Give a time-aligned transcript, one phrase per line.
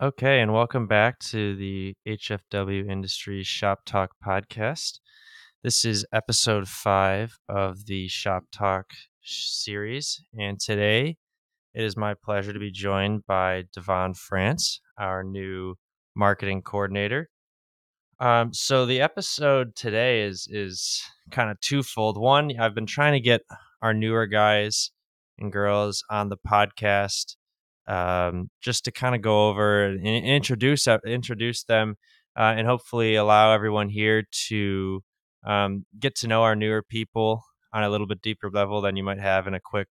[0.00, 5.00] Okay, and welcome back to the HFW Industries Shop Talk podcast.
[5.64, 8.92] This is episode five of the Shop Talk
[9.24, 11.16] series, and today
[11.74, 15.74] it is my pleasure to be joined by DaVon France, our new
[16.14, 17.28] marketing coordinator.
[18.20, 21.02] Um, so the episode today is is
[21.32, 22.16] kind of twofold.
[22.16, 23.40] One, I've been trying to get
[23.82, 24.92] our newer guys
[25.40, 27.34] and girls on the podcast
[27.88, 31.96] um, just to kind of go over and introduce introduce them,
[32.36, 35.02] uh, and hopefully allow everyone here to
[35.44, 37.42] um, get to know our newer people
[37.72, 39.88] on a little bit deeper level than you might have in a quick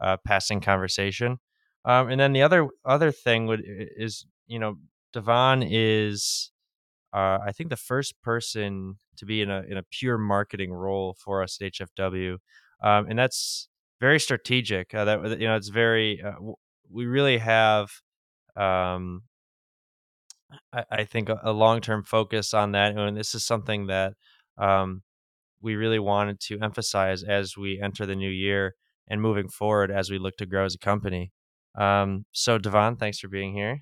[0.00, 1.38] uh, passing conversation.
[1.84, 4.76] Um, and then the other other thing would is you know
[5.14, 6.50] DaVon is
[7.12, 11.16] uh, I think the first person to be in a in a pure marketing role
[11.18, 12.38] for us at HFW,
[12.82, 13.68] um, and that's
[14.00, 14.94] very strategic.
[14.94, 16.32] Uh, that you know, it's very uh,
[16.90, 17.90] we really have
[18.56, 19.22] um,
[20.72, 24.14] I, I, think a, a long-term focus on that and this is something that
[24.56, 25.02] um,
[25.60, 28.74] we really wanted to emphasize as we enter the new year
[29.08, 31.32] and moving forward as we look to grow as a company.
[31.76, 33.80] Um, so DaVon thanks for being here.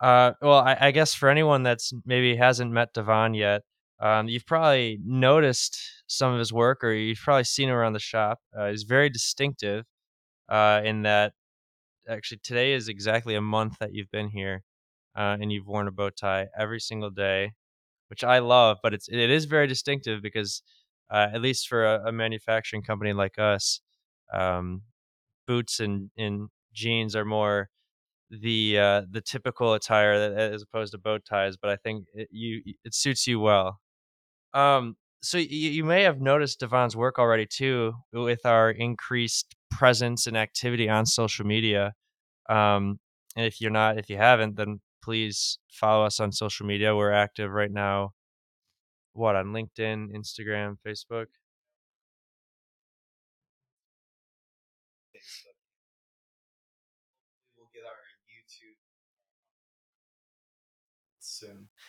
[0.00, 3.62] Uh, well I, I, guess for anyone that's maybe hasn't met DaVon yet
[3.98, 7.98] um, you've probably noticed some of his work or you've probably seen him around the
[7.98, 8.38] shop.
[8.56, 9.84] Uh, he's very distinctive
[10.48, 11.32] uh, in that
[12.08, 14.62] actually today is exactly a month that you've been here,
[15.16, 17.52] uh, and you've worn a bow tie every single day,
[18.08, 18.78] which I love.
[18.82, 20.62] But it's it is very distinctive because
[21.10, 23.80] uh, at least for a, a, manufacturing company like us,
[24.32, 24.82] um,
[25.46, 27.70] boots and, and jeans are more
[28.30, 31.56] the uh, the typical attire that, as opposed to bow ties.
[31.56, 33.80] But I think it, you it suits you well.
[34.54, 40.26] Um, so you, you may have noticed DaVon's work already too with our increased presence
[40.26, 41.94] and activity on social media.
[42.48, 43.00] Um,
[43.36, 46.94] and if you're not, if you haven't, then please follow us on social media.
[46.96, 48.10] We're active right now.
[49.12, 51.26] What on LinkedIn, Instagram, Facebook?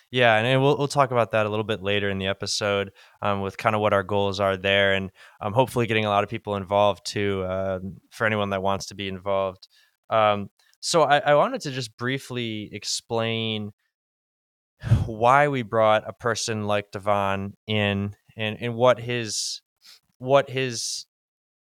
[0.10, 2.92] Yeah, and, we'll we'll talk about that a little bit later in the episode
[3.22, 6.24] um, with kind of what our goals are there, and um, hopefully getting a lot
[6.24, 7.44] of people involved too.
[7.44, 7.80] Uh,
[8.12, 9.68] for anyone that wants to be involved,
[10.10, 13.72] um, so I, I wanted to just briefly explain
[15.06, 19.62] why we brought a person like DaVon in, and and what his
[20.20, 21.06] what his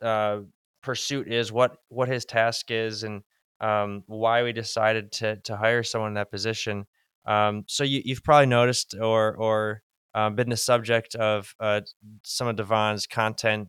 [0.02, 0.38] uh,
[0.82, 3.22] pursuit is, what what his task is, and
[3.60, 6.86] um, why we decided to to hire someone in that position.
[7.26, 9.82] Um, so you, have probably noticed or or
[10.14, 11.80] um, been the subject of uh,
[12.22, 13.68] some of DaVon's content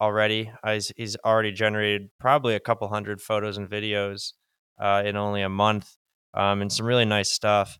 [0.00, 0.50] already.
[0.62, 4.32] Uh, he's, he's, already generated probably a couple hundred photos and videos
[4.80, 5.96] uh, in only a month,
[6.34, 7.78] um, and some really nice stuff.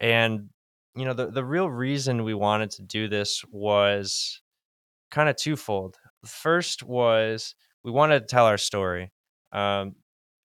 [0.00, 0.50] And
[0.94, 4.40] you know, the the real reason we wanted to do this was
[5.10, 5.96] kind of twofold.
[6.22, 7.54] The first was
[7.84, 9.12] we wanted to tell our story.
[9.52, 9.96] Um,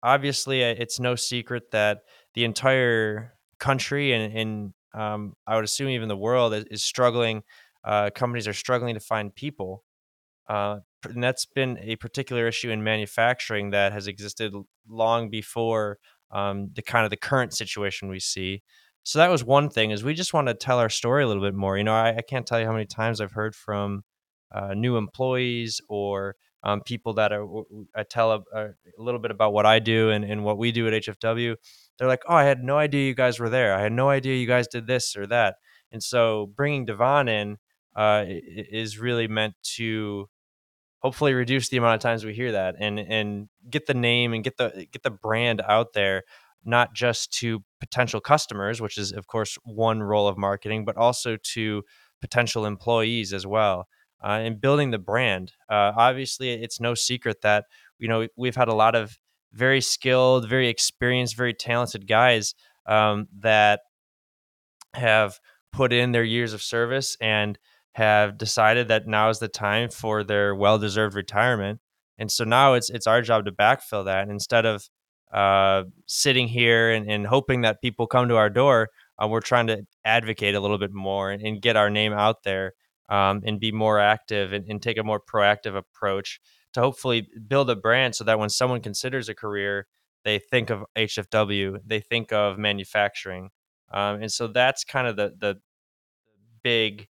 [0.01, 1.99] obviously, it's no secret that
[2.33, 7.43] the entire country and, um, I would assume even the world is, is struggling.
[7.83, 9.83] Uh, companies are struggling to find people.
[10.47, 14.53] Uh, and that's been a particular issue in manufacturing that has existed
[14.87, 15.99] long before
[16.31, 18.63] um, the kind of the current situation we see.
[19.03, 21.43] So that was one thing is we just want to tell our story a little
[21.43, 21.77] bit more.
[21.77, 24.03] You know, I, I can't tell you how many times I've heard from
[24.53, 27.45] uh, new employees or um, people that are,
[27.95, 30.87] I tell a, a, little bit about what I do and, and what we do
[30.87, 31.55] at HFW
[31.99, 33.75] they're like, oh, I had no idea you guys were there.
[33.75, 35.55] I had no idea you guys did this or that.
[35.91, 37.57] And so bringing DaVon in
[37.95, 40.29] uh, is really meant to
[40.99, 44.43] hopefully reduce the amount of times we hear that and and get the name and
[44.43, 46.23] get the get the brand out there
[46.65, 51.37] not just to potential customers which is of course one role of marketing but also
[51.41, 51.83] to
[52.21, 53.87] potential employees as well
[54.23, 57.65] uh, and building the brand uh, obviously it's no secret that
[57.97, 59.17] you know we've had a lot of
[59.53, 62.53] very skilled, very experienced, very talented guys
[62.85, 63.81] um, that
[64.93, 65.39] have
[65.71, 67.57] put in their years of service and
[67.93, 71.79] have decided that now is the time for their well-deserved retirement.
[72.17, 74.89] And so now it's it's our job to backfill that and instead of
[75.33, 78.89] uh, sitting here and, and, hoping that people come to our door.
[79.21, 82.37] Uh, we're trying to advocate a little bit more and, and get our name out
[82.43, 82.73] there
[83.09, 86.39] um, and be more active and, and, take a more proactive approach
[86.73, 89.87] to hopefully build a brand so that when someone considers a career,
[90.23, 93.49] they think of HFW, they think of manufacturing,
[93.91, 95.59] um, and so that's kind of the the
[96.63, 97.07] big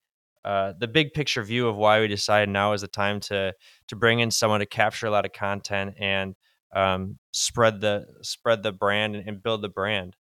[0.45, 3.55] uh, the big picture view of why we decided now is the time to
[3.89, 6.35] to bring in someone to capture a lot of content and
[6.75, 10.17] um, spread the spread the brand and, build the brand.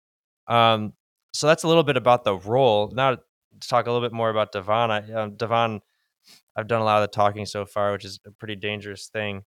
[0.47, 0.93] Um,
[1.33, 2.91] so that's a little bit about the role.
[2.93, 4.89] Now to talk a little bit more about DaVon.
[4.89, 5.79] I, um, DaVon,
[6.55, 9.43] I've done a lot of the talking so far, which is a pretty dangerous thing.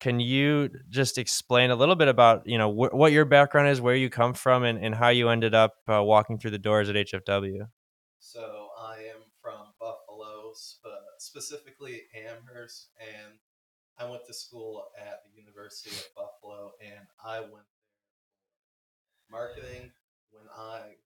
[0.00, 3.80] Can you just explain a little bit about you know wh- what your background is,
[3.80, 6.88] where you come from, and, and how you ended up uh, walking through the doors
[6.88, 7.66] at HFW?
[8.18, 10.52] So I am from Buffalo,
[11.18, 13.34] specifically Amherst, and
[13.98, 17.86] I went to school at the University of Buffalo, and I went there
[19.30, 19.90] marketing.
[20.30, 20.96] When I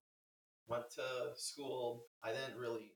[0.67, 2.91] went to school, I didn't really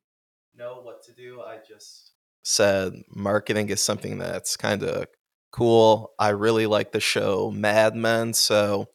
[0.55, 1.41] know what to do.
[1.41, 2.11] I just
[2.45, 5.07] said marketing is something that's kind of
[5.51, 6.11] cool.
[6.19, 8.87] I really like the show Mad Men, so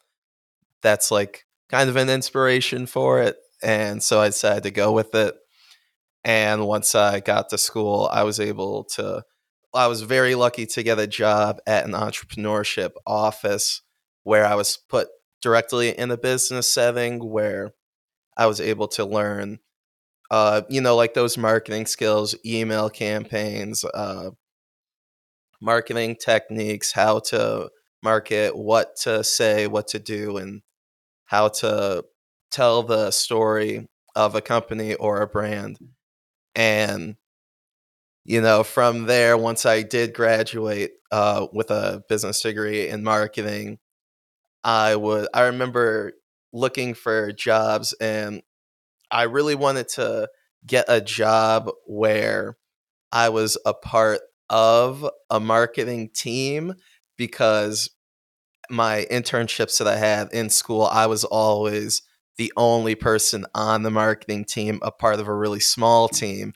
[0.82, 3.36] that's like kind of an inspiration for it.
[3.62, 5.34] And so I decided to go with it.
[6.22, 9.24] And once I got to school, I was able to,
[9.74, 13.82] I was very lucky to get a job at an entrepreneurship office
[14.22, 15.08] where I was put
[15.42, 17.72] directly in a business setting where
[18.36, 19.58] I was able to learn,
[20.30, 24.30] uh, you know, like those marketing skills, email campaigns, uh,
[25.60, 27.70] marketing techniques, how to
[28.02, 30.62] market, what to say, what to do, and
[31.26, 32.04] how to
[32.50, 35.78] tell the story of a company or a brand.
[36.54, 37.16] And,
[38.24, 43.78] you know, from there, once I did graduate uh, with a business degree in marketing,
[44.64, 46.12] I would, I remember
[46.52, 48.42] looking for jobs and
[49.10, 50.28] I really wanted to
[50.66, 52.56] get a job where
[53.12, 56.74] I was a part of a marketing team
[57.16, 57.90] because
[58.68, 62.02] my internships that I had in school, I was always
[62.36, 66.54] the only person on the marketing team, a part of a really small team.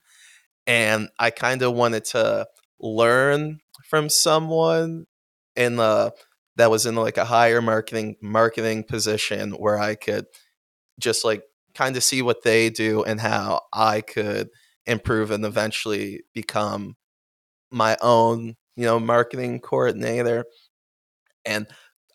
[0.67, 2.47] And I kind of wanted to
[2.81, 5.07] learn from someone
[5.57, 6.13] in the
[6.57, 10.27] that was in like a higher marketing marketing position where I could
[11.01, 11.43] just like
[11.75, 14.49] kind of see what they do and how I could
[14.87, 16.97] improve and eventually become
[17.71, 20.45] my own, you know, marketing coordinator.
[21.45, 21.67] And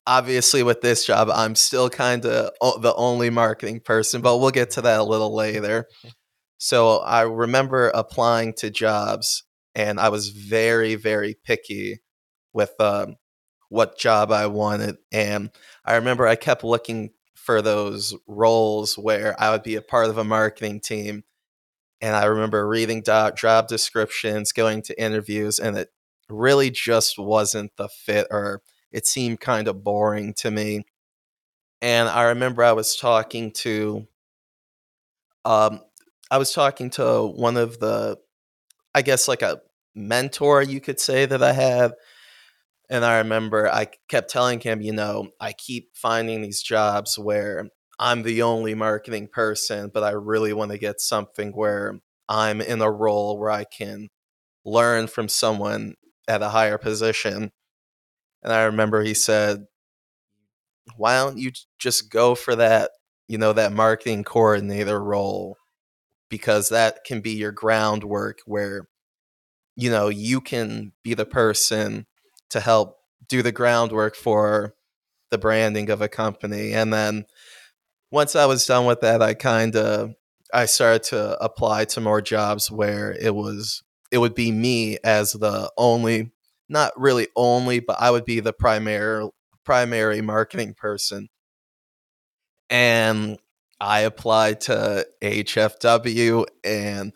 [0.07, 2.51] obviously with this job, I'm still kind of
[2.81, 5.87] the only marketing person, but we'll get to that a little later.
[6.61, 9.45] So I remember applying to jobs
[9.75, 12.01] and I was very, very picky
[12.51, 13.15] with um,
[13.69, 14.97] what job I wanted.
[15.09, 15.51] And
[15.85, 17.11] I remember I kept looking
[17.49, 21.23] for those roles where I would be a part of a marketing team.
[21.99, 25.89] And I remember reading job descriptions, going to interviews, and it
[26.29, 28.61] really just wasn't the fit or
[28.91, 30.85] it seemed kind of boring to me.
[31.81, 34.05] And I remember I was talking to
[35.43, 35.81] um
[36.29, 38.19] I was talking to one of the
[38.93, 39.59] I guess like a
[39.95, 41.95] mentor you could say that I have
[42.89, 47.69] and I remember I kept telling him, you know, I keep finding these jobs where
[47.99, 52.81] I'm the only marketing person, but I really want to get something where I'm in
[52.81, 54.09] a role where I can
[54.65, 55.95] learn from someone
[56.27, 57.51] at a higher position.
[58.43, 59.65] And I remember he said,
[60.97, 62.91] why don't you just go for that,
[63.27, 65.57] you know, that marketing coordinator role?
[66.29, 68.87] Because that can be your groundwork where,
[69.75, 72.05] you know, you can be the person
[72.49, 74.73] to help do the groundwork for
[75.31, 76.73] the branding of a company.
[76.73, 77.25] And then
[78.11, 80.13] once I was done with that, I kind of
[80.53, 85.33] I started to apply to more jobs where it was it would be me as
[85.33, 86.31] the only
[86.67, 89.29] not really only, but I would be the primary
[89.63, 91.29] primary marketing person.
[92.69, 93.37] And
[93.79, 97.13] I applied to HFW and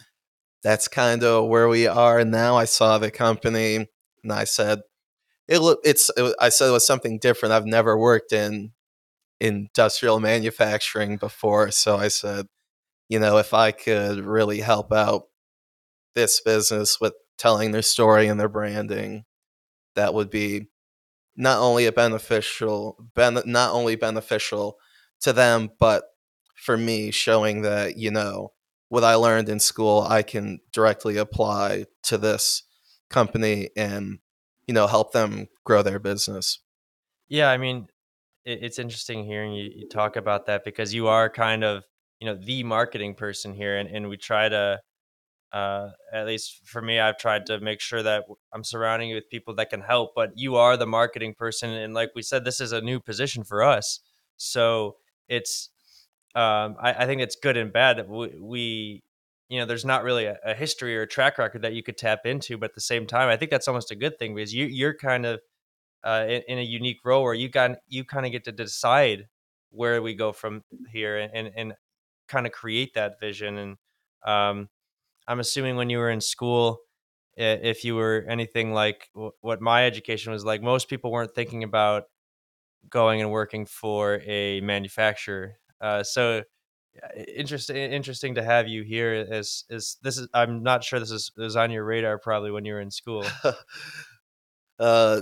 [0.63, 2.56] that's kind of where we are now.
[2.56, 3.88] I saw the company
[4.24, 4.82] and I said,
[5.48, 7.54] it it's it, I said it was something different.
[7.54, 8.72] I've never worked in
[9.42, 12.48] industrial manufacturing before, so I said,
[13.10, 15.24] you know, if I could really help out
[16.16, 19.26] this business with telling their story and their branding,
[19.96, 20.68] that would be
[21.36, 24.78] not only a beneficial ben, not only beneficial
[25.22, 26.06] to them but
[26.56, 28.52] for me showing that you know
[28.90, 32.64] what I learned in school I can directly apply to this
[33.10, 34.20] company and
[34.67, 36.60] you know help them grow their business.
[37.27, 37.88] Yeah i mean
[38.46, 41.84] it, it's interesting hearing you, you, talk about that because you are kind of
[42.20, 44.79] you know the marketing person here and, and we try to
[45.51, 49.29] uh, at least for me i've tried to make sure that i'm surrounding you with
[49.29, 52.60] people that can help but you are the marketing person and like we said this
[52.60, 54.00] is a new position for us.
[54.38, 55.70] So it's
[56.36, 59.03] um, I, I, think it's good and bad we, we
[59.53, 61.98] you know there's not really a, a, history or a track record that you could
[61.98, 64.53] tap into but at the same time i think that's almost a good thing because
[64.53, 65.39] you you're kind of
[66.03, 69.27] uh, in, in, a unique role where you got you kind of get to decide
[69.69, 71.74] where we go from here and and, and
[72.27, 73.57] kind of create that vision.
[73.57, 73.77] And
[74.25, 74.69] um,
[75.27, 76.79] I'm assuming when you were in school,
[77.36, 79.10] if you were anything like
[79.41, 82.03] what my education was like, most people weren't thinking about
[82.89, 85.55] going and working for a manufacturer.
[85.81, 86.43] Uh, so
[87.36, 91.32] interesting interesting to have you here as is this is i'm not sure this is,
[91.38, 93.26] is on your radar probably when you were in school.
[94.80, 95.22] Uh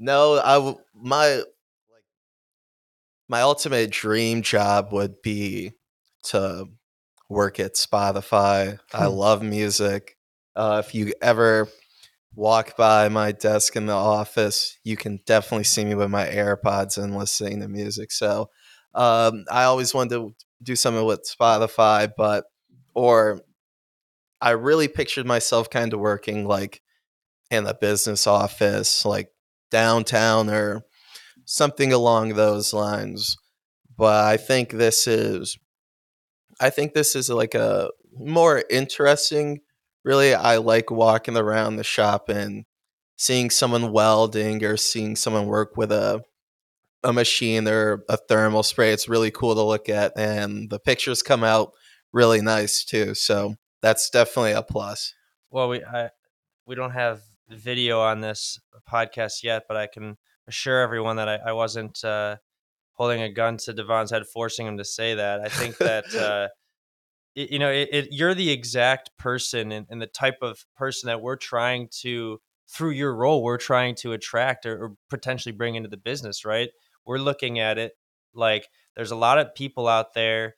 [0.00, 1.44] no i my like
[3.28, 5.70] my ultimate dream job would be
[6.24, 6.66] to
[7.28, 8.80] work at spotify.
[8.92, 9.12] I hmm.
[9.12, 10.18] love music.
[10.56, 11.68] Uh if you ever
[12.34, 17.00] walk by my desk in the office you can definitely see me with my airpods
[17.00, 18.50] and listening to music so
[18.94, 22.44] um, I always wanted to do something with Spotify, but
[22.94, 23.40] or
[24.40, 26.82] I really pictured myself kind of working like
[27.50, 29.28] in a business office, like
[29.70, 30.82] downtown or
[31.44, 33.36] something along those lines.
[33.96, 35.58] But I think this is
[36.60, 39.60] I think this is like a more interesting
[40.04, 42.64] really I like walking around the shop and
[43.16, 46.22] seeing someone welding or seeing someone work with a
[47.04, 48.92] a machine or a thermal spray.
[48.92, 51.72] It's really cool to look at, and the pictures come out
[52.12, 53.14] really nice too.
[53.14, 55.14] So that's definitely a plus.
[55.50, 56.10] Well, we I,
[56.66, 58.58] we don't have video on this
[58.90, 60.16] podcast yet, but I can
[60.48, 62.36] assure everyone that I, I wasn't uh,
[62.94, 65.40] holding a gun to DaVon's head, forcing him to say that.
[65.40, 66.14] I think that.
[66.14, 66.48] Uh,
[67.36, 71.08] it, you know, it, it, you're the exact person and, and the type of person
[71.08, 75.74] that we're trying to through your role we're trying to attract or, or, potentially bring
[75.74, 76.70] into the business right
[77.06, 77.92] we're looking at it
[78.34, 80.56] like there's a lot of people out there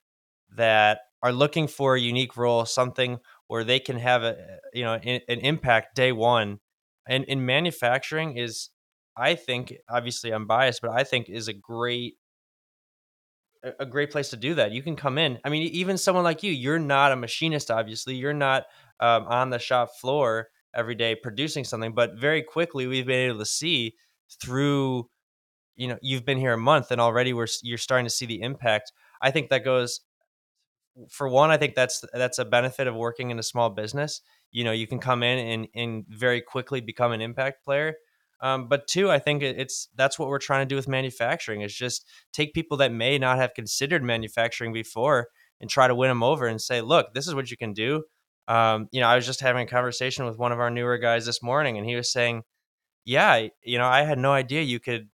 [0.56, 4.94] that are looking for a unique role, something where they can have a you know
[4.94, 6.60] an, an impact day one.
[7.08, 8.70] And in manufacturing is,
[9.16, 12.14] I think, obviously I'm biased, but I think is a great
[13.78, 14.72] a great place to do that.
[14.72, 15.38] You can come in.
[15.44, 18.14] I mean, even someone like you, you're not a machinist, obviously.
[18.14, 18.64] You're not
[19.00, 23.38] um, on the shop floor every day producing something, but very quickly we've been able
[23.38, 23.94] to see
[24.40, 25.08] through
[25.76, 28.40] you know you've been here a month and already we're you're starting to see the
[28.42, 30.00] impact i think that goes
[31.10, 34.22] for one i think that's that's a benefit of working in a small business.
[34.50, 37.94] You know you can come in and and very quickly become an impact player
[38.40, 41.74] um, but two i think it's that's what we're trying to do with manufacturing is
[41.74, 45.28] just take people that may not have considered manufacturing before
[45.60, 48.04] and try to win them over and say look this is what you can do.
[48.48, 51.26] Um, you know i was just having a conversation with one of our newer guys
[51.26, 52.44] this morning and he was saying
[53.04, 55.08] yeah you know i had no idea you could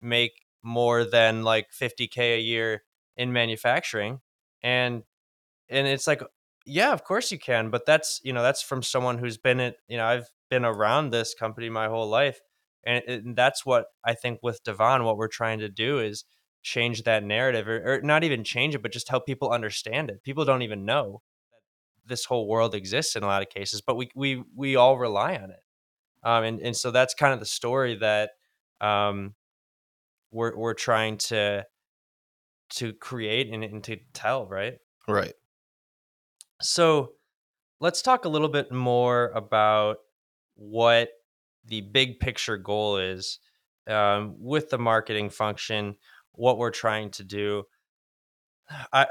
[0.00, 2.82] make more than like 50k a year
[3.16, 4.20] in manufacturing
[4.62, 5.02] and
[5.68, 6.22] and it's like
[6.66, 9.72] yeah of course you can but that's you know that's from someone who's been in
[9.88, 12.40] you know i've been around this company my whole life
[12.84, 16.24] and, and that's what i think with DaVon what we're trying to do is
[16.66, 20.24] change that narrative or, or not even change it but just help people understand it.
[20.24, 21.22] People don't even know
[21.52, 24.98] that this whole world exists in a lot of cases but we we we all
[24.98, 25.60] rely on it.
[26.24, 28.30] Um, and and so that's kind of the story that
[28.80, 29.36] um,
[30.30, 31.64] we're we're trying to
[32.68, 34.74] to create and, and to tell, right?
[35.08, 35.34] Right.
[36.60, 37.12] So
[37.80, 39.98] let's talk a little bit more about
[40.54, 41.10] what
[41.64, 43.38] the big picture goal is
[43.88, 45.96] um, with the marketing function,
[46.32, 47.64] what we're trying to do.
[48.92, 49.06] I,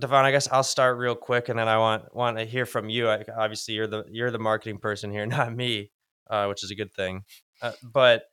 [0.00, 2.88] DaVon, I guess I'll start real quick, and then I want want to hear from
[2.88, 3.08] you.
[3.08, 5.90] I, obviously, you're the you're the marketing person here, not me,
[6.28, 7.22] uh, which is a good thing.
[7.62, 8.24] Uh, but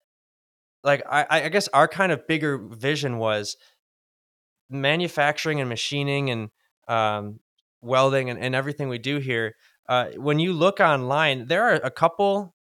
[0.83, 3.57] like I, I guess our kind of bigger vision was
[4.69, 6.49] manufacturing and machining and
[6.87, 7.39] um,
[7.81, 9.55] welding and, and everything we do here.
[9.87, 12.55] Uh, when you look online, there are a couple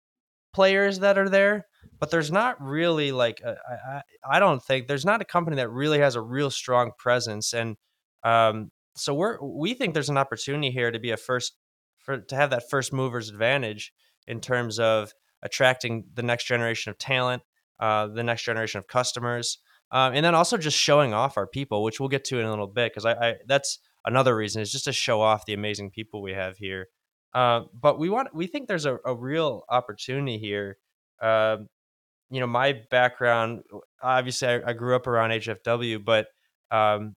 [0.55, 1.67] players that are there,
[2.01, 5.99] but there's not really like I, I don't think there's not a company that really
[5.99, 7.77] has a real strong presence, and
[8.25, 11.55] um, so we're we think there's an opportunity here to be a first
[11.99, 13.93] for to have that first movers advantage
[14.27, 17.43] in terms of attracting the next generation of talent
[17.81, 19.59] uh, the next generation of customers,
[19.91, 22.51] um, and then also just showing off our people, which we'll get to in a
[22.51, 25.91] little bit because I, I, that's another reason is just to show off the amazing
[25.91, 26.89] people we have here.
[27.35, 30.79] Uh, but we want we think there's a, a real opportunity here.
[31.21, 31.59] Uh,
[32.31, 33.63] you know, my background
[34.03, 36.29] obviously I, I, grew up around HFW, but
[36.71, 37.15] um,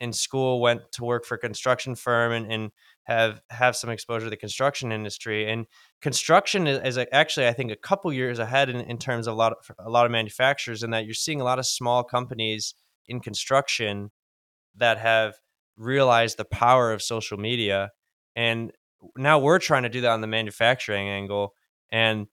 [0.00, 2.70] in school went to work for a construction firm and, and
[3.06, 5.66] have have some exposure to the construction industry and
[6.02, 9.52] construction is, actually i think a couple years ahead in, in terms of a lot
[9.52, 12.74] of a lot of manufacturers in that you're seeing a lot of small companies
[13.06, 14.10] in construction
[14.74, 15.34] that have
[15.76, 17.90] realized the power of social media
[18.34, 18.72] and
[19.16, 21.54] now we're trying to do that on the manufacturing angle
[21.90, 22.26] and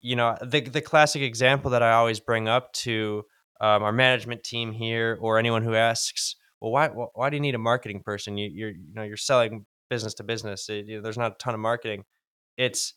[0.00, 3.24] you know the the classic example that I always bring up to
[3.60, 7.54] um, our management team here or anyone who asks, well, why why do you need
[7.54, 8.36] a marketing person?
[8.36, 10.68] You, you're you know you're selling business to business.
[10.68, 12.04] It, you know, there's not a ton of marketing.
[12.56, 12.94] It's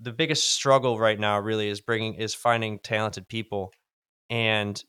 [0.00, 1.38] the biggest struggle right now.
[1.38, 3.72] Really, is bringing is finding talented people,
[4.30, 4.82] and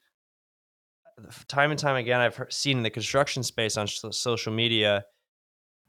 [1.17, 5.03] uh, time and time again, I've seen in the construction space on social media,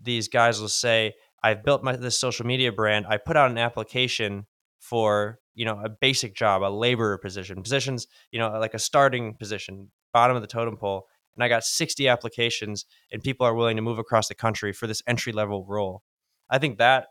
[0.00, 3.06] these guys will say, "I've built my this social media brand.
[3.08, 4.46] I put out an application
[4.78, 9.34] for you know a basic job, a laborer position, positions you know like a starting
[9.34, 11.06] position, bottom of the totem pole,
[11.40, 14.86] and I got 60 applications, and people are willing to move across the country for
[14.86, 16.02] this entry level role.
[16.50, 17.06] I think that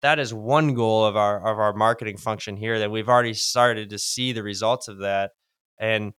[0.00, 3.90] that is one goal of our of our marketing function here that we've already started
[3.90, 5.32] to see the results of that,
[5.78, 6.14] and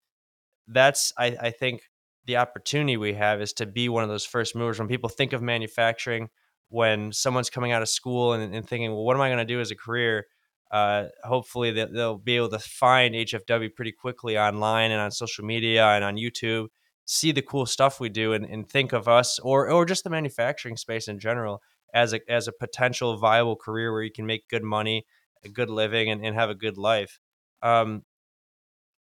[0.68, 1.82] that's I, I think
[2.26, 4.78] the opportunity we have is to be one of those first movers.
[4.78, 6.28] When people think of manufacturing
[6.68, 9.44] when someone's coming out of school and, and thinking well what am i going to
[9.44, 10.26] do as a career?
[10.70, 15.44] Uh, hopefully they'll, they'll be able to find hfw pretty quickly online and on social
[15.44, 16.66] media and on youtube
[17.06, 20.10] see the cool stuff we do and, and think of us or or just the
[20.10, 24.48] manufacturing space in general as a as a potential viable career where you can make
[24.48, 25.04] good money,
[25.44, 27.18] a good living, and, and have a good life.
[27.62, 28.02] Um,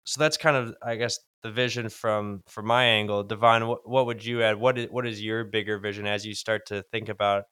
[0.04, 3.24] so that's kind of I guess the vision from from my angle.
[3.24, 4.56] DaVon, what, what would you add?
[4.56, 7.44] What is what is your bigger vision as you start to think about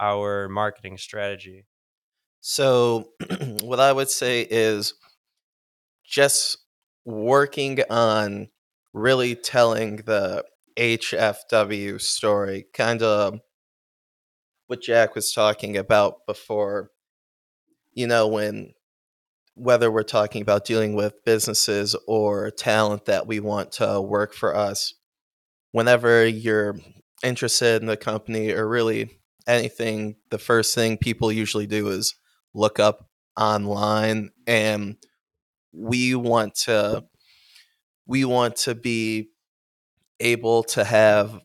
[0.00, 1.66] our marketing strategy?
[2.40, 3.10] So,
[3.62, 4.94] what I would say is
[6.04, 6.58] just
[7.04, 8.48] working on
[8.92, 10.44] really telling the
[10.78, 13.40] HFW story, kind of um,
[14.68, 16.90] what Jack was talking about before.
[17.92, 18.74] You know, when
[19.54, 24.54] whether we're talking about dealing with businesses or talent that we want to work for
[24.54, 24.94] us,
[25.72, 26.78] whenever you're
[27.24, 29.18] interested in the company or really
[29.48, 32.14] anything, the first thing people usually do is
[32.54, 34.96] look up online and
[35.72, 37.04] we want to
[38.08, 39.30] we want to be
[40.20, 41.40] able to have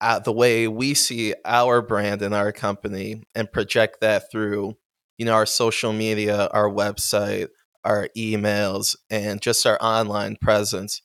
[0.00, 4.76] uh, the way we see our brand and our company and project that through
[5.18, 7.48] you know our social media our website
[7.84, 11.02] our emails and just our online presence.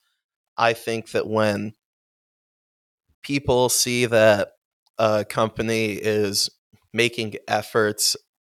[0.58, 1.74] I think that when
[3.24, 4.54] people see that
[4.98, 6.50] a company is
[6.94, 8.16] making efforts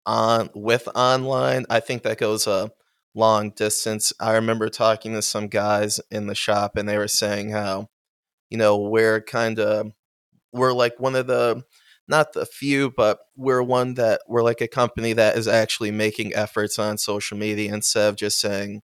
[0.06, 2.72] on with online i think that goes a
[3.20, 7.52] long distance i remember talking to some guys in the shop and they were saying
[7.52, 7.88] how
[8.50, 9.92] you know we're kind of
[10.52, 11.64] we're like one of the
[12.10, 16.34] not the few, but we're one that we're like a company that is actually making
[16.34, 18.82] efforts on social media instead of just saying,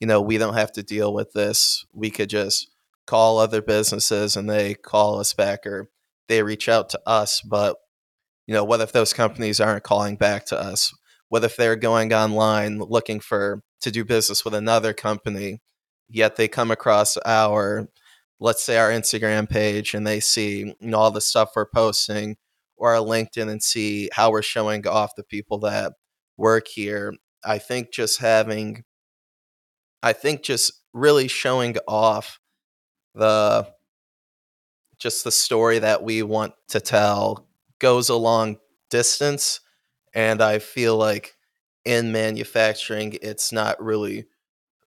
[0.00, 1.84] you know, we don't have to deal with this.
[1.92, 2.70] We could just
[3.06, 5.90] call other businesses and they call us back or
[6.28, 7.42] they reach out to us.
[7.42, 7.76] But,
[8.46, 10.94] you know, what if those companies aren't calling back to us?
[11.32, 15.62] What if they're going online looking for to do business with another company,
[16.10, 17.88] yet they come across our
[18.38, 22.36] let's say our Instagram page and they see you know, all the stuff we're posting
[22.76, 25.94] or our LinkedIn and see how we're showing off the people that
[26.36, 27.14] work here.
[27.42, 28.84] I think just having
[30.02, 32.40] I think just really showing off
[33.14, 33.72] the
[34.98, 38.58] just the story that we want to tell goes a long
[38.90, 39.60] distance
[40.14, 41.36] and I feel like
[41.84, 44.26] in manufacturing it's not really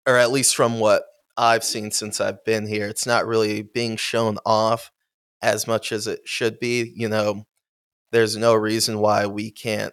[0.07, 1.05] or at least from what
[1.37, 2.87] I've seen since I've been here.
[2.87, 4.93] It's not really being shown off
[5.43, 6.93] as much as it should be.
[6.95, 7.47] You know,
[8.13, 9.93] there's no reason why we can't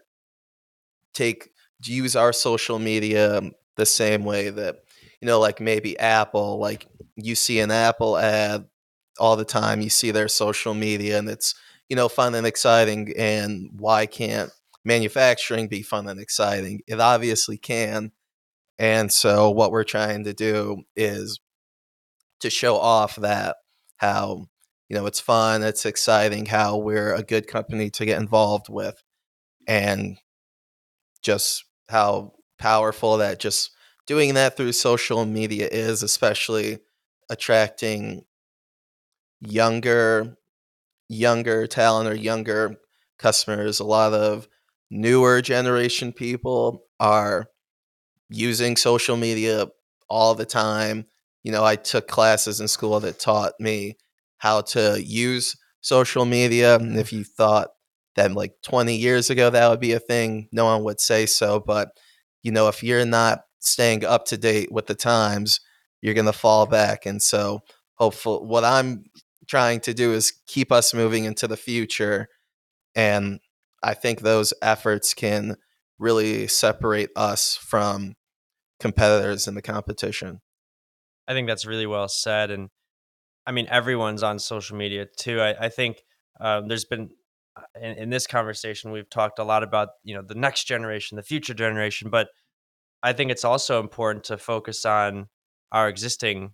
[1.14, 1.50] take
[1.84, 3.42] use our social media
[3.76, 4.78] the same way that
[5.20, 8.66] you know like maybe apple like you see an apple ad
[9.20, 11.56] all the time you see their social media and it's
[11.90, 14.52] you know fun and exciting and why can't
[14.84, 16.82] manufacturing be fun and exciting.
[16.88, 18.12] It obviously can.
[18.80, 21.40] And so what we're trying to do is
[22.40, 23.58] to show off that
[23.98, 24.48] how
[24.90, 29.02] you know it's fun, it's exciting, how we're a good company to get involved with
[29.68, 30.18] and
[31.22, 33.72] just how powerful that just
[34.08, 36.80] doing that through social media is especially
[37.30, 38.24] attracting
[39.40, 40.36] younger
[41.08, 42.78] younger talent or younger
[43.20, 43.80] customers.
[43.80, 44.48] A lot of
[44.92, 47.48] newer generation people are
[48.30, 49.68] using social media
[50.10, 51.06] all the time.
[51.44, 53.98] You know, I took classes in school that taught me
[54.38, 56.76] how to use social media.
[56.76, 57.70] And if you thought
[58.16, 61.60] that like 20 years ago that would be a thing, no one would say so.
[61.60, 61.90] But,
[62.44, 65.62] you know, if you're not staying up to date with the times,
[66.02, 67.06] you're going to fall back.
[67.06, 67.62] And so,
[67.96, 69.06] hopeful, what I'm
[69.48, 72.28] trying to do is keep us moving into the future.
[72.96, 73.40] And
[73.84, 75.58] I think those efforts can
[75.98, 78.16] really separate us from
[78.80, 80.42] competitors in the competition.
[81.28, 82.52] I think that's really well said.
[82.52, 82.70] And
[83.46, 85.40] I mean, everyone's on social media too.
[85.40, 86.04] I, I think
[86.40, 87.12] um, there's been
[87.56, 91.16] uh, in, in, this conversation we've talked a lot about you know the next generation,
[91.16, 92.30] the future generation, but
[93.04, 95.28] I think it's also important to focus on
[95.72, 96.52] our existing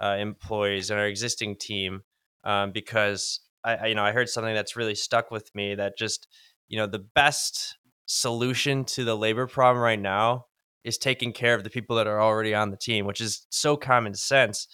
[0.00, 2.02] uh, employees and our existing team
[2.44, 5.98] um, because I, I you know I heard something that's really stuck with me that
[5.98, 6.26] just
[6.68, 7.76] you know the best
[8.06, 10.46] solution to the labor problem right now
[10.84, 13.76] is taking care of the people that are already on the team, which is so
[13.76, 14.68] common sense,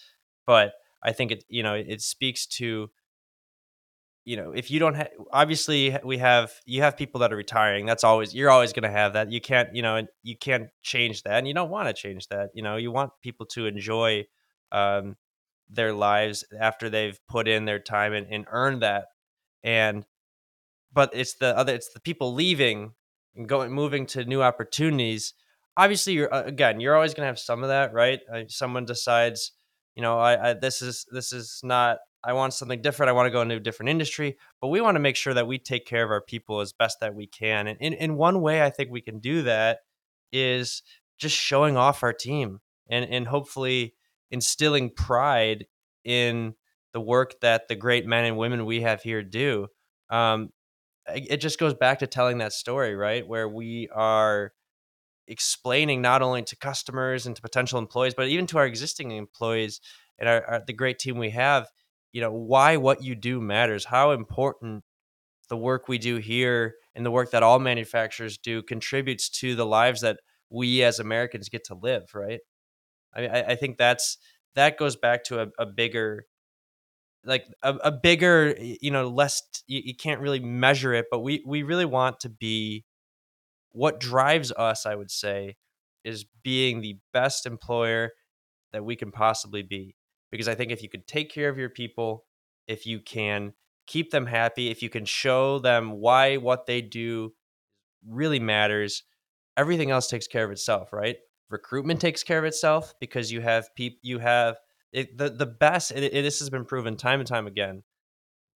[0.45, 2.89] but I think it you know it speaks to
[4.25, 7.85] you know if you don't have obviously we have you have people that are retiring
[7.85, 11.23] that's always you're always going to have that you can't you know you can't change
[11.23, 14.23] that and you don't want to change that you know you want people to enjoy
[14.71, 15.15] um,
[15.69, 19.07] their lives after they've put in their time and, and earned that
[19.63, 20.05] and
[20.93, 22.93] but it's the other it's the people leaving
[23.35, 25.33] and going moving to new opportunities
[25.75, 29.51] obviously you're uh, again you're always going to have some of that right someone decides
[29.95, 33.09] you know I, I this is this is not I want something different.
[33.09, 35.47] I want to go into a different industry, but we want to make sure that
[35.47, 37.67] we take care of our people as best that we can.
[37.67, 39.79] And in, in one way, I think we can do that
[40.31, 40.83] is
[41.17, 43.93] just showing off our team and, and hopefully
[44.31, 45.65] instilling pride
[46.05, 46.55] in
[46.93, 49.67] the work that the great men and women we have here do.
[50.09, 50.49] Um,
[51.07, 53.27] it just goes back to telling that story, right?
[53.27, 54.53] Where we are
[55.27, 59.79] explaining not only to customers and to potential employees, but even to our existing employees
[60.19, 61.67] and our, our, the great team we have
[62.13, 64.83] you know why what you do matters how important
[65.49, 69.65] the work we do here and the work that all manufacturers do contributes to the
[69.65, 70.17] lives that
[70.49, 72.39] we as americans get to live right
[73.15, 74.17] i i think that's
[74.55, 76.25] that goes back to a, a bigger
[77.25, 81.41] like a, a, bigger you know less you, you can't really measure it but we
[81.45, 82.83] we really want to be
[83.71, 85.55] what drives us i would say
[86.03, 88.11] is being the best employer
[88.73, 89.95] that we can possibly be
[90.33, 92.25] because I think if you could take care of your people,
[92.67, 93.53] if you can
[93.85, 97.33] keep them happy, if you can show them why what they do
[98.07, 99.03] really matters,
[99.57, 101.17] everything else takes care of itself, right?
[101.51, 104.57] Recruitment takes care of itself because you have people, you have
[104.93, 105.91] it, the the best.
[105.91, 107.83] It, it, this has been proven time and time again.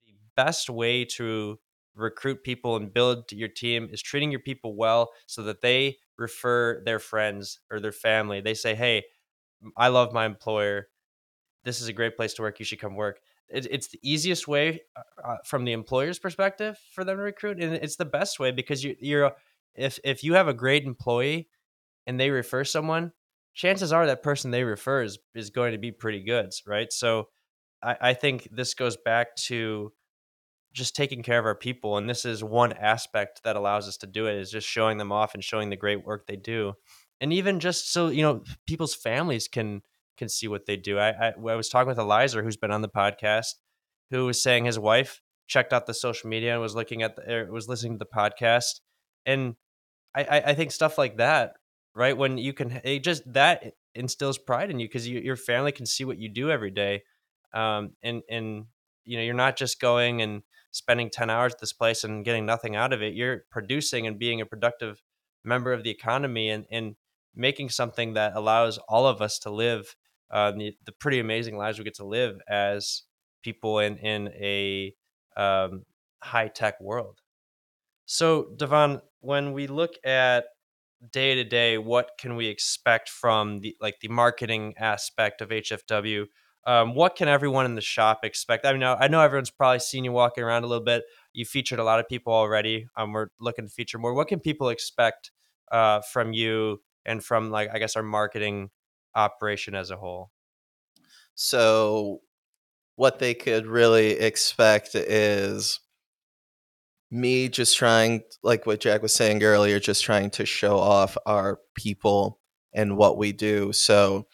[0.06, 1.60] The best way to
[1.95, 6.82] recruit people and build your team is treating your people well, so that they refer
[6.86, 8.41] their friends or their family.
[8.41, 9.06] They say, "Hey,
[9.78, 10.89] I love my employer
[11.63, 12.60] this is a great place to work.
[12.60, 13.19] You should come work.
[13.50, 17.62] It, it's the easiest way uh, uh, from the employer's perspective for them to recruit,
[17.62, 19.32] and it's the best way because you, you're
[19.76, 21.50] if if you have a great employee
[22.08, 23.13] and they refer someone,
[23.57, 26.93] chances are that person they refer is, is going to be pretty good, right?
[26.93, 27.27] So
[27.83, 29.91] I, I think this goes back to
[30.73, 34.07] just taking care of our people and this is one aspect that allows us to
[34.07, 36.73] do it is just showing them off and showing the great work they do
[37.19, 39.81] and even just so you know people's families can
[40.17, 40.97] can see what they do.
[40.97, 43.53] I, I, I was talking with Eliza, who's been on the podcast,
[44.09, 47.31] who was saying his wife checked out the social media and was looking at the
[47.31, 48.81] er, was listening to the podcast,
[49.25, 49.55] and
[50.15, 51.53] I, I think stuff like that,
[51.97, 52.15] right?
[52.15, 55.86] When you can, it just that instills pride in you because you, your family can
[55.86, 57.03] see what you do every day,
[57.53, 58.65] um, and and
[59.03, 62.45] you know you're not just going and spending 10 hours at this place and getting
[62.45, 65.01] nothing out of it you're producing and being a productive
[65.43, 66.95] member of the economy and and
[67.33, 69.95] making something that allows all of us to live
[70.29, 73.03] uh, the, the, pretty amazing lives we get to live as
[73.43, 74.93] people in in a
[75.38, 75.83] um,
[76.21, 77.21] high tech world.
[78.05, 80.45] So, DaVon, when we look at
[81.12, 86.25] day to day, what can we expect from the like the marketing aspect of HFW?
[86.65, 88.65] Um, what can everyone in the shop expect?
[88.65, 91.03] I mean, I know everyone's probably seen you walking around a little bit.
[91.31, 92.88] You featured a lot of people already.
[92.97, 94.13] Um, we're looking to feature more.
[94.13, 95.31] What can people expect
[95.71, 98.69] uh, from you and from like I guess our marketing
[99.15, 100.31] operation as a whole.
[101.36, 102.21] So,
[102.95, 105.79] what they could really expect is
[107.11, 111.59] me just trying, like what Jack was saying earlier, just trying to show off our
[111.75, 112.39] people
[112.73, 113.71] and what we do.
[113.73, 114.27] So,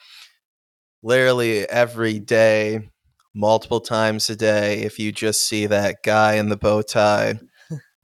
[1.02, 2.90] literally every day,
[3.36, 7.40] multiple times a day, if you just see that guy in the bow tie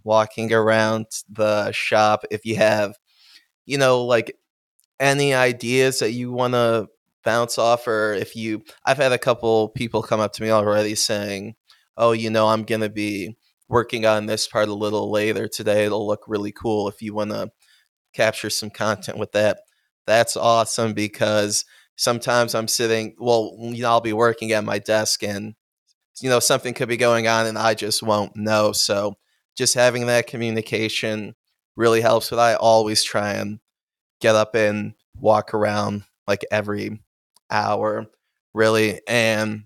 [0.04, 2.96] walking around the shop, if you have,
[3.66, 4.36] you know, like
[5.00, 6.88] any ideas that you want to
[7.24, 10.96] bounce off or if you I've had a couple people come up to me already
[10.96, 11.56] saying,
[11.98, 13.38] "Oh, you know, I'm going to be
[13.70, 15.86] working on this part a little later today.
[15.86, 17.52] It'll look really cool if you want to
[18.14, 19.62] capture some content with that."
[20.08, 21.66] That's awesome because
[21.98, 25.56] sometimes I'm sitting, well, you know, I'll be working at my desk and
[26.22, 28.72] you know, something could be going on and I just won't know.
[28.74, 29.16] So,
[29.58, 31.36] just having that communication
[31.76, 32.30] really helps.
[32.30, 33.60] But I always try and
[34.22, 37.02] get up and walk around like every
[37.52, 38.08] hour,
[38.54, 39.02] really.
[39.08, 39.66] And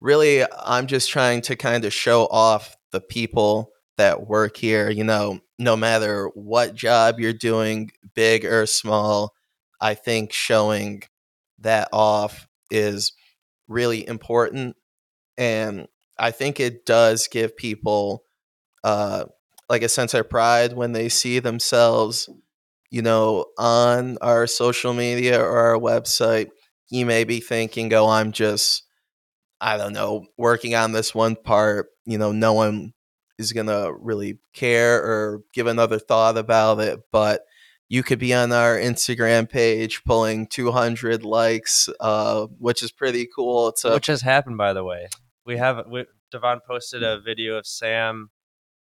[0.00, 4.90] really, I'm just trying to kind of show off the people that work here.
[4.90, 9.34] You know, no matter what job you're doing, big or small,
[9.80, 11.02] I think showing
[11.60, 13.12] that off is
[13.66, 14.76] really important.
[15.36, 15.86] And
[16.18, 18.24] I think it does give people
[18.82, 19.24] uh,
[19.68, 22.28] like a sense of pride when they see themselves,
[22.90, 26.48] you know, on our social media or our website.
[26.90, 28.84] You may be thinking, oh, I'm just,
[29.60, 31.88] I don't know, working on this one part.
[32.08, 32.94] You know, no one
[33.38, 37.00] is going to really care or give another thought about it.
[37.12, 37.42] But
[37.88, 43.74] you could be on our Instagram page pulling 200 likes, uh, which is pretty cool.
[43.84, 45.08] A, which has happened, by the way.
[45.44, 48.30] We have we, DaVon posted a video of Sam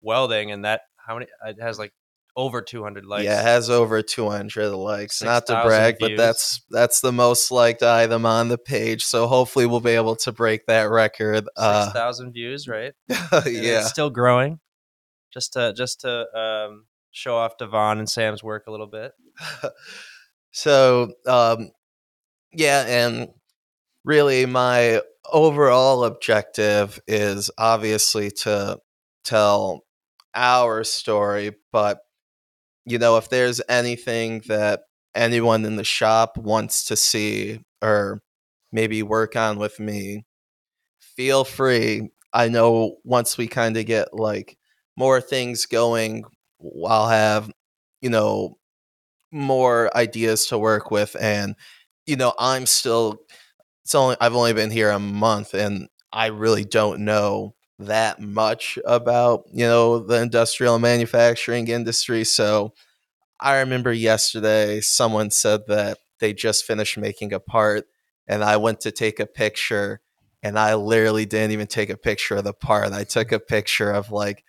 [0.01, 1.27] welding, and that how many?
[1.45, 1.93] It has like
[2.37, 3.25] over 200 likes.
[3.25, 5.17] Yeah, it has over 200 likes.
[5.17, 6.11] 6, Not to brag, views.
[6.11, 9.03] but that's that's the most liked item on the page.
[9.03, 11.49] So hopefully we'll be able to break that record.
[11.57, 12.93] Uh, 6,000 views, right?
[13.09, 13.79] Yeah.
[13.79, 14.59] it's still growing.
[15.33, 19.11] Just to just to um, show off DaVon and Sam's work a little bit.
[20.51, 21.71] so um,
[22.53, 23.29] yeah, and
[24.05, 28.79] really my overall objective is obviously to
[29.25, 29.83] tell
[30.33, 31.99] our story, but
[32.87, 38.21] you know, if there's anything that anyone in the shop wants to see or
[38.71, 40.25] maybe work on with me,
[40.99, 42.09] feel free.
[42.33, 44.57] I know once we kind of get like
[44.95, 46.23] more things going,
[46.87, 47.51] I'll have,
[48.01, 48.57] you know,
[49.33, 51.15] more ideas to work with.
[51.19, 51.55] And,
[52.05, 53.17] you know, I'm still,
[53.83, 58.79] it's only, I've only been here a month and I really don't know that much
[58.85, 62.23] about you know the industrial manufacturing industry.
[62.23, 62.73] So
[63.39, 67.85] i remember yesterday someone said that they just finished making a part
[68.27, 70.01] and i went to take a picture
[70.43, 72.91] and i literally didn't even take a picture of the part.
[72.93, 74.43] I took a picture of like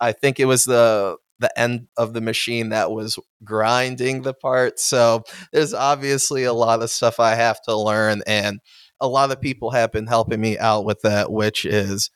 [0.00, 4.78] i think it was the the end of the machine that was grinding the part.
[4.78, 8.60] So there's obviously a lot of stuff i have to learn and
[9.00, 12.10] a lot of people have been helping me out with that which is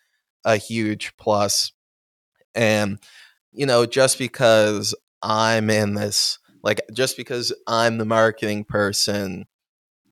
[0.49, 1.73] a huge plus.
[2.55, 2.99] And,
[3.53, 9.45] you know, just because I'm in this, like, just because I'm the marketing person,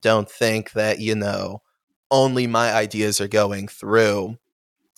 [0.03, 1.63] don't think that, you know,
[2.11, 4.37] only my ideas are going through.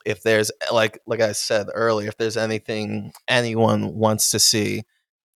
[0.05, 4.83] If there's, eh, like, like I said earlier, if there's anything anyone wants to see,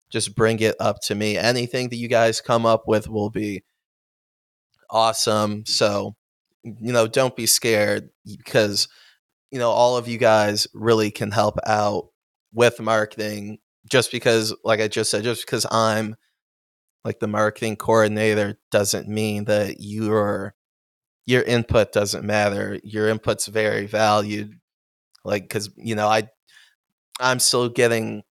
[0.09, 1.37] just bring it up to me.
[1.37, 3.63] Anything that you guys come up with will be
[4.89, 5.65] awesome.
[5.65, 6.15] So,
[6.63, 8.89] you know, don't be scared because
[9.53, 12.07] you know, all of you guys really can help out
[12.55, 16.15] with marketing just because, like I just said, just because I'm
[17.05, 20.55] like the marketing coordinator doesn't mean that your
[21.27, 22.79] your input doesn't matter.
[22.83, 24.55] Your input's very valued.
[25.23, 26.29] Like, because you know, I
[27.19, 28.23] I'm still getting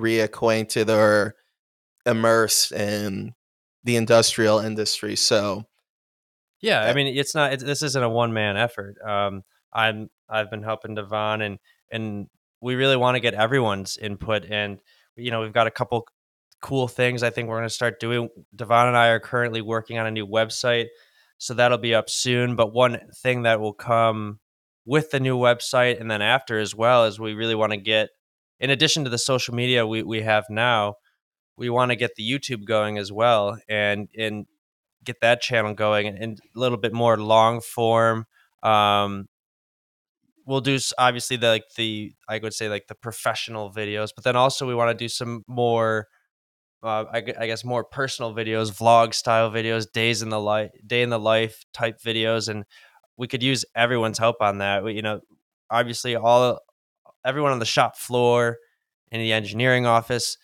[0.00, 1.34] reacquainted or
[2.06, 3.34] immersed in
[3.84, 5.16] the industrial industry.
[5.16, 5.66] So,
[6.62, 7.52] yeah, I mean, it's not.
[7.52, 8.96] It's, this isn't a one man effort.
[9.06, 9.42] Um,
[9.72, 11.58] I'm I've been helping DaVon and
[11.90, 12.28] and
[12.60, 14.78] we really want to get everyone's input and
[15.16, 16.06] you know we've got a couple
[16.60, 18.28] cool things I think we're going to start doing.
[18.56, 20.86] DaVon and I are currently working on a new website,
[21.38, 22.56] so that'll be up soon.
[22.56, 24.40] But one thing that will come
[24.84, 28.08] with the new website and then after as well is we really want to get,
[28.58, 30.94] in addition to the social media we, we have now,
[31.56, 34.46] we want to get the YouTube going as well and and
[35.04, 38.26] get that channel going and, and a little bit more long form
[38.62, 39.28] um,
[40.48, 44.34] we'll do obviously the like the I would say like the professional videos, but then
[44.34, 46.08] also we want to do some more,
[46.82, 51.02] uh, I, I, guess more personal videos, vlog style videos, days in the life, day
[51.02, 52.64] in the life type videos, and
[53.18, 54.82] we could use everyone's help on that.
[54.82, 55.20] We, you know,
[55.70, 56.58] obviously all
[57.26, 58.56] everyone on the shop floor
[59.12, 60.38] in the engineering office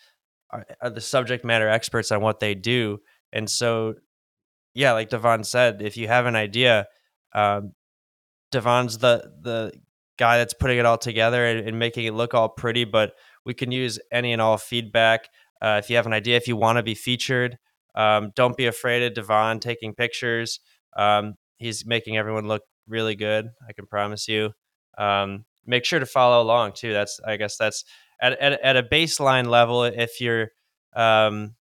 [0.51, 2.99] are, are the subject matter experts on what they do,
[3.33, 3.95] and so
[4.75, 6.85] yeah, like DaVon said, if you have an idea.
[7.33, 7.71] Um,
[8.53, 9.73] DaVon's the the
[10.17, 13.13] guy that's putting it all together and, and, making it look all pretty, but
[13.45, 15.29] we can use any and all feedback.
[15.61, 17.57] Uh, if you have an idea, if you want to be featured,
[17.95, 20.59] um, don't be afraid of DaVon taking pictures.
[20.95, 23.49] Um, he's making everyone look really good.
[23.67, 24.51] I can promise you.
[24.97, 26.93] Um, make sure to follow along too.
[26.93, 27.83] That's I guess that's
[28.21, 29.83] at at, at a baseline level.
[29.83, 30.49] If you're
[30.95, 31.55] um,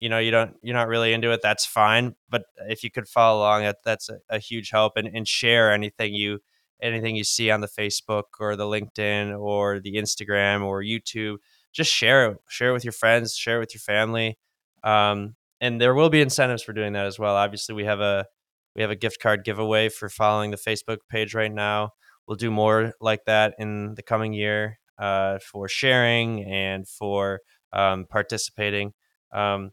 [0.00, 2.14] you know you don't you're not really into it, that's fine.
[2.28, 5.72] But if you could follow along, that that's a, a huge help and, and share
[5.72, 6.40] anything you
[6.82, 11.36] anything you see on the Facebook or the LinkedIn or the Instagram or YouTube.
[11.72, 14.38] just share it, share it with your friends, share it with your family.
[14.84, 17.36] Um, and there will be incentives for doing that as well.
[17.36, 18.26] Obviously, we have a
[18.74, 21.90] we have a gift card giveaway for following the Facebook page right now.
[22.26, 27.40] We'll do more like that in the coming year uh, for sharing and for
[27.72, 28.92] um, participating.
[29.32, 29.72] Um,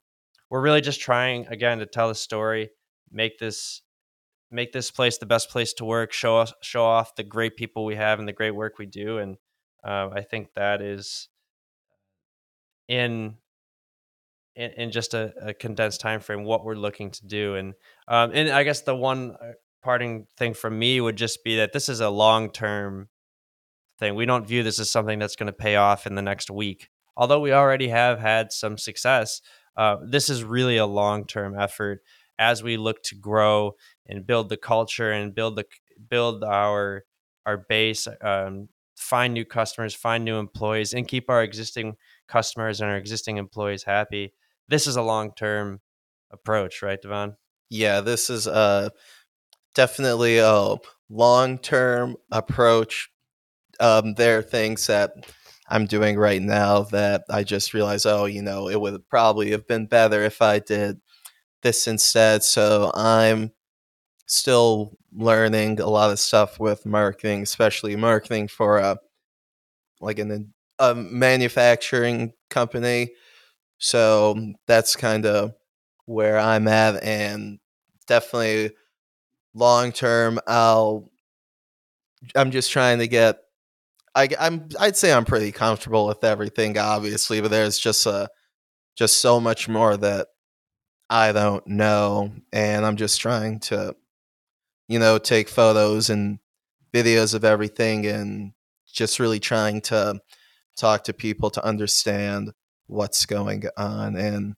[0.50, 2.70] we're really just trying again to tell a story,
[3.12, 3.82] make this
[4.52, 7.86] make this place the best place to work, show us show off the great people
[7.86, 9.38] we have and the great work we do, and
[9.84, 11.30] uh, I think that is
[12.88, 13.36] in
[14.56, 17.74] in, in just a, a, condensed time frame what we're looking to do, and
[18.08, 21.74] um, and I guess the one uh, parting thing from me would just be that
[21.74, 23.10] this is a long term
[24.00, 24.16] thing.
[24.16, 26.90] We don't view this as something that's going to pay off in the next week,
[27.16, 29.42] although we already have had some success.
[29.78, 32.02] Uh, this is really a long term effort
[32.40, 33.76] as we look to grow
[34.08, 35.66] and build the culture and build the
[36.10, 37.04] build our
[37.46, 41.96] our base um, find new customers find new employees and keep our existing
[42.28, 44.34] customers and our existing employees happy
[44.70, 45.82] this is a long-term
[46.32, 47.36] approach right DaVon?
[47.70, 48.92] Yeah this is a
[49.76, 50.76] definitely a
[51.10, 53.10] long-term approach
[53.80, 55.12] um, there are things that
[55.70, 59.68] i'm doing right now that i just realized oh you know it would probably have
[59.68, 61.00] been better if i did
[61.64, 62.44] this instead.
[62.44, 63.52] So I'm
[64.28, 68.98] still learning a lot of stuff with marketing, especially marketing for a
[70.02, 73.12] like an a manufacturing company.
[73.80, 75.54] So that's kind of
[76.06, 77.60] where I'm at, and
[78.08, 78.72] definitely
[79.54, 81.12] long term, I'll.
[82.36, 83.40] I'm just trying to get.
[84.16, 84.70] I, I'm.
[84.80, 88.30] I'd say I'm pretty comfortable with everything, obviously, but there's just a,
[88.96, 90.28] just so much more that
[91.10, 92.32] I don't know.
[92.52, 93.96] And I'm just trying to,
[94.88, 96.40] you know, take photos and
[96.94, 98.54] videos of everything and
[98.92, 100.20] just really trying to
[100.78, 102.52] talk to people to understand
[102.88, 104.16] what's going on.
[104.16, 104.56] And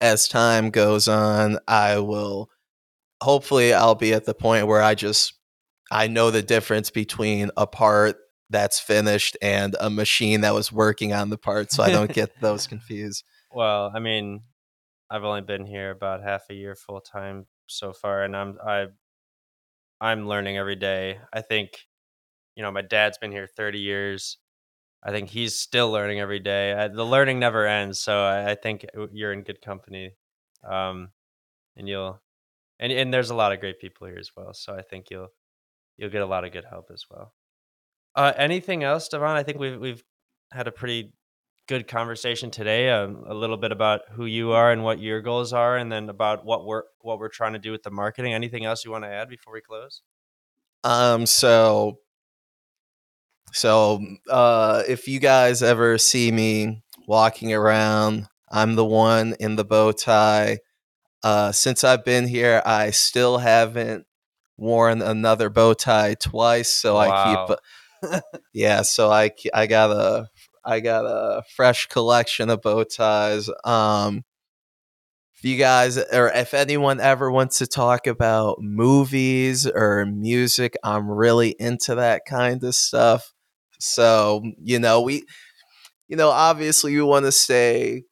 [0.00, 2.50] as time goes on, I will
[3.20, 5.34] hopefully I'll be at the point where I just
[5.90, 8.16] I know the difference between a part
[8.48, 12.40] that's finished and a machine that was working on the part so I don't get
[12.40, 13.24] those confused.
[13.52, 14.42] Well, I mean,
[15.10, 18.86] I've only been here about half a year full time so far, and I'm I
[20.00, 21.18] I'm learning every day.
[21.32, 21.86] I think,
[22.56, 24.38] you know, my dad's been here 30 years.
[25.02, 26.72] I think he's still learning every day.
[26.74, 30.14] I, the learning never ends, so I, I, think you're in good company,
[30.68, 31.08] um,
[31.76, 32.20] and you'll
[32.78, 34.52] and and there's a lot of great people here as well.
[34.52, 35.28] So I think you'll
[35.96, 37.32] you'll get a lot of good help as well.
[38.14, 39.36] Uh, anything else, DaVon?
[39.36, 40.04] I think we've we've
[40.52, 41.14] had a pretty
[41.70, 42.90] good conversation today.
[42.90, 46.08] Um, a little bit about who you are and what your goals are, and then
[46.08, 48.34] about what we're what we're trying to do with the marketing.
[48.34, 50.02] Anything else you want to add before we close?
[50.84, 51.24] Um.
[51.26, 52.00] So.
[53.52, 59.64] So, uh, if you guys ever see me walking around, I'm the one in the
[59.64, 60.58] bow tie.
[61.24, 64.06] Uh, since I've been here, I still haven't
[64.56, 67.46] worn another bow tie twice, so wow.
[68.02, 68.22] I keep.
[68.54, 70.28] yeah, so I I got a
[70.64, 73.48] I got a fresh collection of bow ties.
[73.64, 74.24] Um,
[75.34, 81.10] if you guys or if anyone ever wants to talk about movies or music, I'm
[81.10, 83.32] really into that kind of stuff.
[83.78, 85.24] So, you know, we
[86.08, 88.02] you know, obviously you want to stay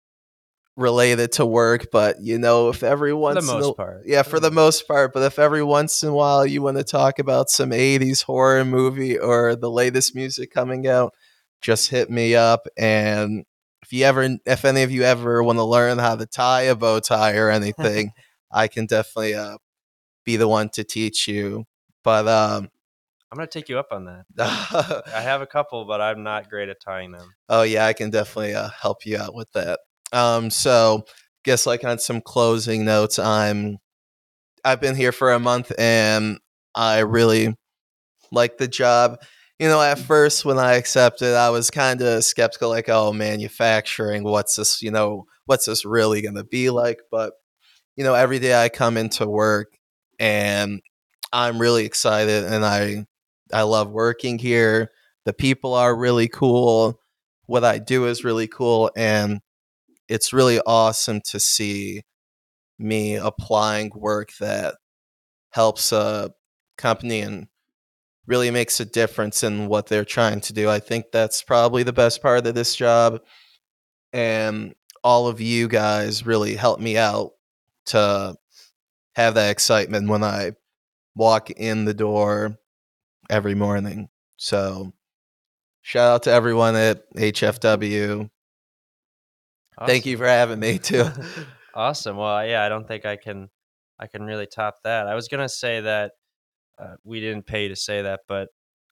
[0.78, 4.22] related to work, but you know, if every once for the most a, part, yeah,
[4.22, 7.18] for the most part, but if every once in a while you want to talk
[7.18, 11.12] about some '80s horror movie or the latest music coming out,
[11.60, 12.66] just hit me up.
[12.76, 13.44] And
[13.82, 16.74] if you ever, if any of you ever want to learn how to tie a
[16.74, 18.12] bow tie or anything,
[18.52, 19.58] I can definitely uh,
[20.24, 21.64] be the one to teach you.
[22.04, 22.68] But um,
[23.30, 24.24] I'm gonna take you up on that.
[25.14, 27.34] I have a couple, but I'm not great at tying them.
[27.48, 29.80] Oh yeah, I can definitely uh, help you out with that.
[30.12, 31.04] Um, so
[31.44, 33.78] guess like on some closing notes, I'm
[34.64, 36.38] I've been here for a month and
[36.74, 37.54] I really
[38.30, 39.18] like the job
[39.58, 44.22] you know, at first when I accepted, I was kind of skeptical, like, oh, manufacturing,
[44.22, 47.00] what's this, you know, what's this really going to be like?
[47.10, 47.32] But,
[47.96, 49.76] you know, every day I come into work
[50.20, 50.80] and
[51.32, 53.06] I'm really excited and I,
[53.52, 54.90] I love working here.
[55.24, 57.00] The people are really cool.
[57.46, 58.92] What I do is really cool.
[58.96, 59.40] And
[60.08, 62.02] it's really awesome to see
[62.78, 64.76] me applying work that
[65.50, 66.30] helps a
[66.76, 67.48] company and
[68.28, 70.70] really makes a difference in what they're trying to do.
[70.70, 73.20] I think that's probably the best part of this job.
[74.12, 77.32] And all of you guys really help me out
[77.86, 78.36] to
[79.16, 80.52] have that excitement when I
[81.16, 82.56] walk in the door
[83.28, 84.08] every morning.
[84.36, 84.92] So
[85.88, 88.28] Shout out to everyone at HFW.
[89.86, 91.06] Thank you for having me too.
[91.74, 92.18] awesome.
[92.18, 93.48] Well, yeah, I don't think I can
[93.98, 95.06] I can really top that.
[95.06, 96.12] I was gonna say that
[96.80, 98.48] uh, we didn't pay to say that, but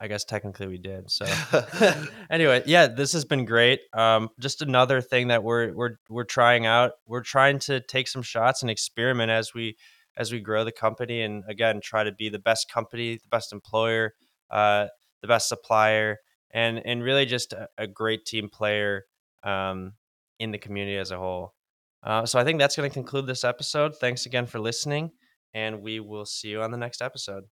[0.02, 1.10] I guess technically we did.
[1.10, 1.26] So
[2.30, 3.80] anyway, yeah, this has been great.
[3.92, 6.92] Um, just another thing that we're we're we're trying out.
[7.06, 9.76] We're trying to take some shots and experiment as we
[10.16, 13.52] as we grow the company, and again, try to be the best company, the best
[13.52, 14.14] employer,
[14.50, 14.88] uh,
[15.20, 16.18] the best supplier,
[16.52, 19.04] and and really just a, a great team player
[19.44, 19.92] um,
[20.40, 21.54] in the community as a whole.
[22.02, 23.94] Uh, so I think that's going to conclude this episode.
[23.96, 25.12] Thanks again for listening,
[25.54, 27.44] and we will see you on the next episode.